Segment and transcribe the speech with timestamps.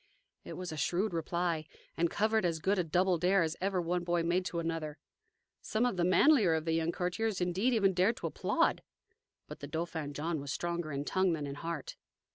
[0.43, 4.03] It was a shrewd reply, and covered as good a "double dare" as ever one
[4.03, 4.97] boy made to another.
[5.61, 8.81] Some of the manlier of the young courtiers indeed even dared to applaud.
[9.47, 11.97] But the Dauphin John was stronger in tongue than in heart.